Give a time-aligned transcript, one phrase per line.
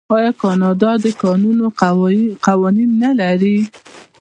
[0.15, 1.65] آیا کاناډا د کانونو
[2.45, 3.57] قوانین نلري؟